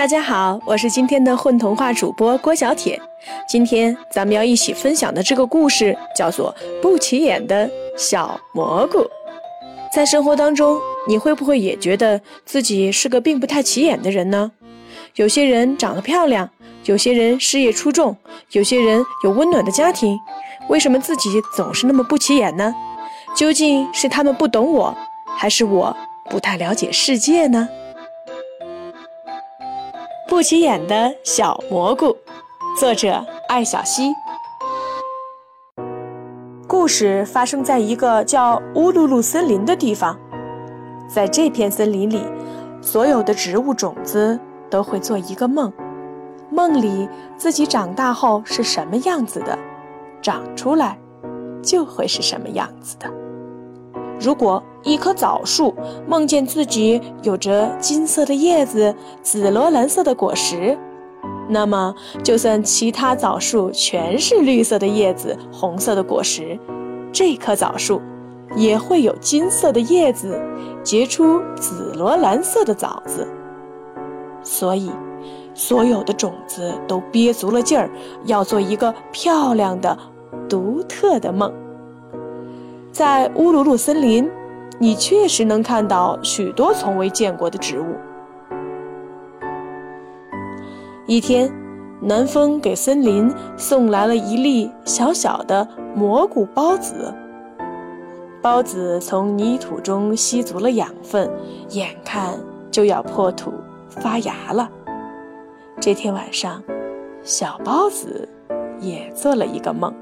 [0.00, 2.98] 大家好，我是今天的混童话主播郭小铁。
[3.46, 9.00] 今天咱们要一起分享的这个故事叫做《不起眼的小蘑菇》。
[9.92, 14.50] 在生活当中，你会不会也觉得自己是个并不太起眼的人呢？
[15.16, 16.48] 有些人长得漂亮，
[16.86, 18.16] 有些人事业出众，
[18.52, 20.18] 有些人有温暖的家庭，
[20.70, 22.74] 为什么自己总是那么不起眼呢？
[23.36, 24.96] 究竟是他们不懂我，
[25.36, 25.94] 还是我
[26.30, 27.68] 不太了解世界呢？
[30.40, 32.16] 不起眼的小蘑菇，
[32.74, 34.14] 作者艾小溪。
[36.66, 40.18] 故事发生在一个叫乌鲁鲁森林的地方，
[41.06, 42.24] 在这片森林里，
[42.80, 44.40] 所有的植物种子
[44.70, 45.70] 都会做一个梦，
[46.50, 49.58] 梦里自己长大后是什么样子的，
[50.22, 50.98] 长出来
[51.62, 53.06] 就会是什么样子的。
[54.18, 55.74] 如果一棵枣树
[56.06, 60.76] 梦见自己有着金色的叶子、紫罗兰色的果实，
[61.48, 66.58] 那么就算其他枣树全是绿色的叶子、红色的果实，
[67.12, 68.00] 这棵枣树
[68.56, 70.40] 也会有金色的叶子，
[70.82, 73.28] 结出紫罗兰色的枣子。
[74.42, 74.90] 所以，
[75.52, 77.90] 所有的种子都憋足了劲儿，
[78.24, 79.96] 要做一个漂亮的、
[80.48, 81.52] 独特的梦。
[82.90, 84.28] 在乌鲁鲁森林，
[84.82, 87.84] 你确实能看到许多从未见过的植物。
[91.04, 91.52] 一天，
[92.00, 97.14] 南风给森林送来了一粒小小的蘑菇孢子。
[98.42, 101.30] 孢子从泥土中吸足了养分，
[101.68, 102.38] 眼看
[102.70, 103.52] 就要破土
[103.90, 104.70] 发芽了。
[105.78, 106.62] 这天晚上，
[107.22, 108.26] 小孢子
[108.78, 109.92] 也做了一个梦。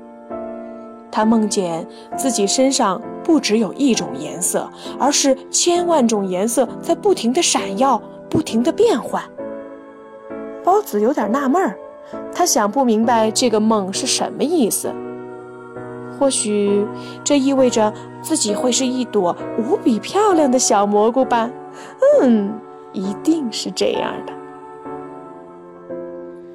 [1.10, 9.22] 他梦见自己身上不只有一种颜色，而是千万种颜色在不停地闪耀，不停地变换。
[10.62, 11.76] 包子有点纳闷儿，
[12.34, 14.92] 他想不明白这个梦是什么意思。
[16.18, 16.86] 或许
[17.24, 21.50] 这意味着自己会是一朵无比漂亮的小蘑菇吧？
[22.20, 22.52] 嗯，
[22.92, 24.32] 一定是这样的。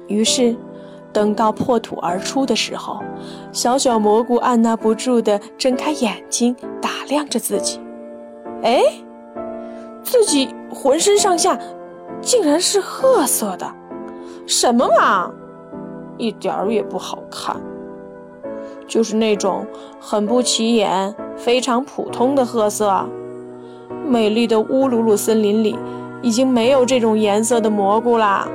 [0.06, 0.54] 于是。
[1.14, 3.00] 等到破土而出的时候，
[3.52, 7.80] 小小蘑菇按捺不住地睁开眼睛，打量着自己。
[8.62, 8.82] 哎，
[10.02, 11.56] 自己浑身上下
[12.20, 13.72] 竟然是褐色的，
[14.46, 15.30] 什么嘛，
[16.18, 17.56] 一点儿也不好看，
[18.88, 19.64] 就是那种
[20.00, 23.06] 很不起眼、非常普通的褐色。
[24.04, 25.78] 美丽的乌鲁鲁森林里，
[26.22, 28.48] 已经没有这种颜色的蘑菇啦。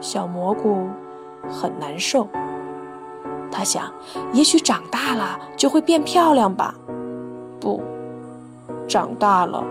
[0.00, 0.86] 小蘑菇
[1.48, 2.28] 很难受，
[3.50, 3.92] 他想，
[4.32, 6.74] 也许长大了就会变漂亮吧。
[7.60, 7.82] 不，
[8.86, 9.64] 长大了，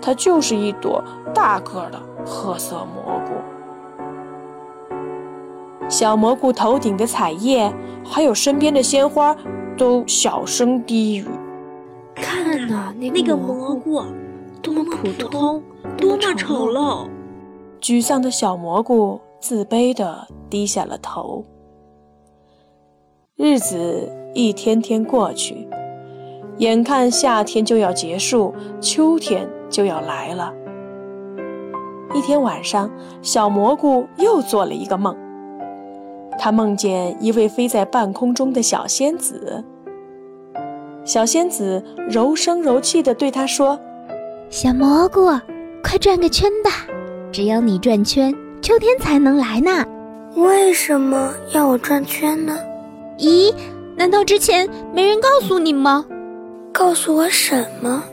[0.00, 1.02] 它就是一朵
[1.34, 3.32] 大个的褐色蘑菇。
[5.88, 7.72] 小蘑菇头顶的彩叶，
[8.04, 9.36] 还有身边的鲜花，
[9.76, 11.26] 都小声低语
[12.14, 14.02] ：“看呐，那个蘑菇，
[14.62, 15.62] 多么普通，
[15.96, 17.08] 多么丑陋。”
[17.82, 19.20] 沮丧的小蘑菇。
[19.42, 21.44] 自卑地低下了头。
[23.36, 25.68] 日子一天天过去，
[26.58, 30.54] 眼看夏天就要结束，秋天就要来了。
[32.14, 32.88] 一天晚上，
[33.20, 35.16] 小蘑菇又做了一个梦。
[36.38, 39.64] 他梦见一位飞在半空中的小仙子。
[41.04, 43.76] 小仙子柔声柔气地对他说
[44.48, 45.26] ：“小蘑菇，
[45.82, 46.70] 快转个圈吧！
[47.32, 49.84] 只要你转圈。”秋天才能来呢，
[50.36, 52.56] 为什么要我转圈呢？
[53.18, 53.52] 咦，
[53.96, 56.06] 难道之前没人告诉你吗？
[56.72, 58.04] 告诉我什么？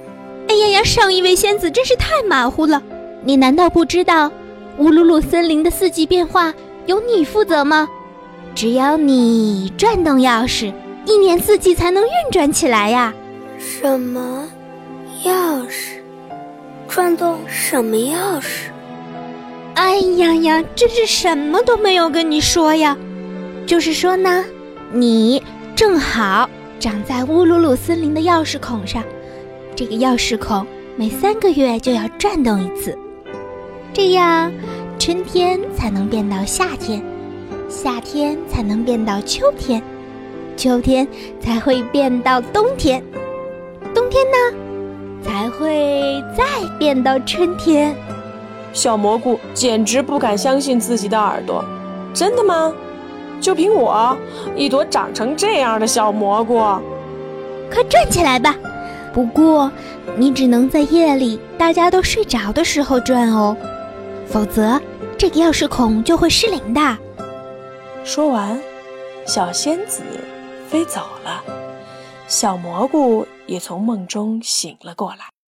[0.48, 2.82] 哎呀呀，上一位仙子真是太马虎了！
[3.24, 4.32] 你难道不知道
[4.80, 6.52] 乌鲁鲁森林的四季变化
[6.88, 7.88] 由你负责吗？
[8.56, 10.74] 只要你转动钥匙，
[11.06, 13.14] 一年四季才能运转起来呀！
[13.60, 14.50] 什么
[15.24, 15.32] 钥
[15.68, 16.00] 匙？
[16.88, 18.72] 转动什么钥匙？
[19.80, 22.98] 哎呀呀，真是什么都没有跟你说呀！
[23.66, 24.44] 就是说呢，
[24.92, 25.42] 你
[25.74, 29.02] 正好长在乌鲁鲁森林的钥匙孔上，
[29.78, 30.68] 这个钥匙孔
[30.98, 32.94] 每三个月就要转动一次，
[33.94, 34.52] 这样
[35.00, 37.02] 春天才能变到夏天，
[37.70, 39.82] 夏天才能变到秋天，
[40.58, 41.08] 秋天
[41.40, 43.02] 才会变到冬天，
[43.96, 44.58] 冬天呢
[45.24, 46.44] 才会再
[46.78, 47.96] 变到春天。
[48.72, 51.64] 小蘑菇简直不敢相信自己的耳朵，
[52.14, 52.74] 真的吗？
[53.42, 54.18] 就凭我
[54.56, 56.60] 一朵长成这样的小蘑菇，
[57.72, 58.56] 快转起来吧！
[59.14, 59.72] 不过
[60.18, 63.56] 你只能在夜里大家都睡着的时候转哦，
[64.28, 64.80] 否则
[65.18, 66.98] 这个钥匙孔就会失灵的。
[68.04, 68.60] 说完，
[69.26, 70.04] 小仙子
[70.68, 71.44] 飞走了，
[72.28, 75.39] 小蘑菇也从梦中醒了过来。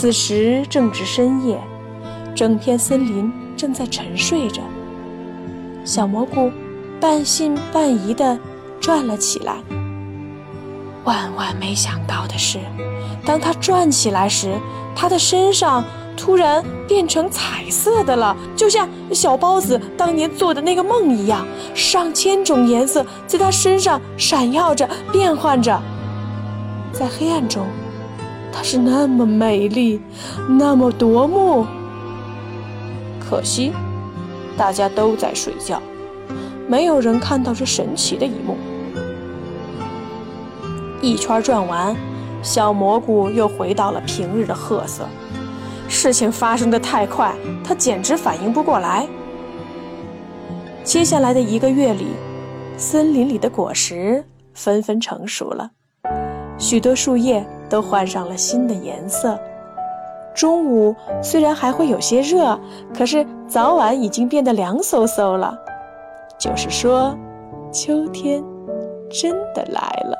[0.00, 1.60] 此时正值深夜，
[2.34, 4.62] 整片森林正在沉睡着。
[5.84, 6.50] 小蘑菇
[6.98, 8.38] 半信半疑地
[8.80, 9.56] 转了起来。
[11.04, 12.58] 万万没想到的是，
[13.26, 14.54] 当他转起来时，
[14.96, 15.84] 他的身上
[16.16, 21.46] 突然变成彩色的了，就像小包子当年做的那个梦一样。
[21.74, 25.78] 上千种颜色在他身上闪耀着，变换着。
[26.90, 27.66] 在黑暗中，
[28.52, 30.00] 它是那么美丽，
[30.48, 31.66] 那么夺目。
[33.18, 33.72] 可惜，
[34.56, 35.80] 大家都在睡觉，
[36.68, 38.56] 没有人看到这神奇的一幕。
[41.00, 41.96] 一圈转完，
[42.42, 45.06] 小蘑菇又回到了平日的褐色。
[45.88, 49.08] 事情发生的太快，它简直反应不过来。
[50.84, 52.08] 接下来的一个月里，
[52.76, 54.24] 森林里的果实
[54.54, 55.70] 纷纷成熟了，
[56.58, 59.38] 许多树叶都换上了新的颜色。
[60.34, 62.58] 中午虽然还会有些热，
[62.94, 65.56] 可是早晚已经变得凉飕飕了。
[66.38, 67.16] 就是说，
[67.72, 68.42] 秋天
[69.10, 70.18] 真的来了。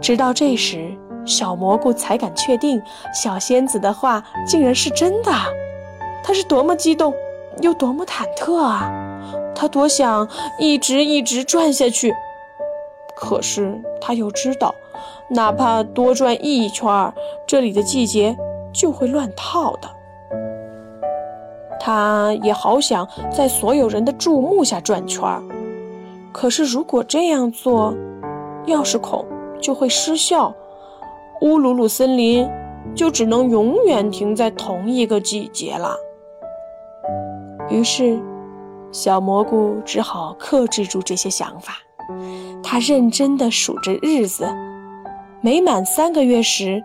[0.00, 0.90] 直到这时，
[1.26, 2.80] 小蘑菇才敢确定
[3.12, 5.30] 小仙子的话竟然是真的。
[6.24, 7.12] 他是多么激动，
[7.60, 8.90] 又多么忐忑啊！
[9.54, 10.26] 他多想
[10.58, 12.14] 一直一直转下去，
[13.14, 14.74] 可是他又知道，
[15.30, 17.12] 哪怕多转一圈，
[17.46, 18.36] 这里的季节
[18.72, 19.88] 就会乱套的。
[21.80, 25.22] 他也好想在所有人的注目下转圈，
[26.32, 27.94] 可是如果这样做，
[28.66, 29.24] 钥匙孔。
[29.62, 30.54] 就会失效，
[31.42, 32.48] 乌鲁鲁森林
[32.94, 35.94] 就只能永远停在同一个季节了。
[37.68, 38.18] 于是，
[38.90, 41.74] 小蘑菇只好克制住这些想法，
[42.62, 44.48] 他认真地数着日子。
[45.42, 46.84] 每满三个月时，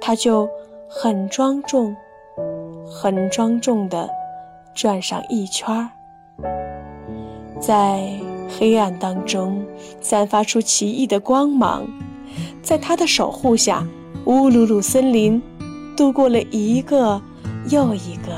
[0.00, 0.48] 他就
[0.88, 1.96] 很庄重、
[2.88, 4.08] 很庄重地
[4.72, 5.90] 转上一圈儿，
[7.60, 8.08] 在
[8.56, 9.66] 黑暗当中
[10.00, 11.84] 散发出奇异的光芒。
[12.62, 13.84] 在他的守护下，
[14.26, 15.42] 乌鲁鲁森林
[15.96, 17.20] 度过了一个
[17.68, 18.30] 又一个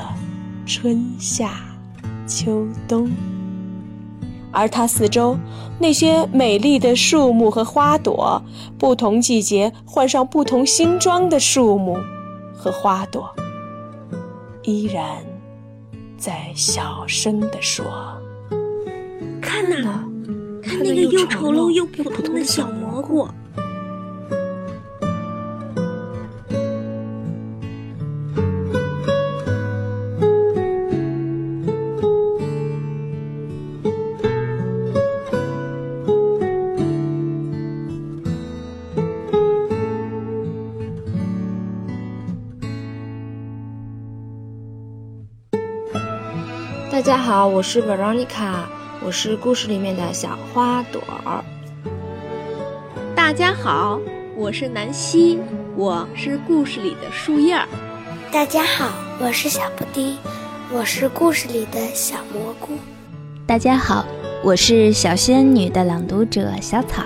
[0.65, 1.51] 春夏
[2.25, 3.11] 秋冬，
[4.51, 5.37] 而它四周
[5.79, 8.41] 那些美丽的树木和花朵，
[8.77, 11.97] 不同季节换上不同新装的树木
[12.53, 13.33] 和花朵，
[14.63, 15.03] 依然
[16.17, 17.85] 在小声地说
[19.41, 20.03] ：“看呐，
[20.61, 23.27] 看那个又丑陋又普通的小蘑菇。”
[47.01, 48.65] 大家好，我是 Veronica，
[49.03, 51.43] 我是故事里面的小花朵儿。
[53.15, 53.99] 大家好，
[54.35, 55.39] 我是南希，
[55.75, 57.67] 我是故事里的树叶儿。
[58.31, 60.15] 大家好，我是小布丁，
[60.71, 62.77] 我是故事里的小蘑菇。
[63.47, 64.05] 大家好，
[64.43, 67.01] 我是小仙女的朗读者小草。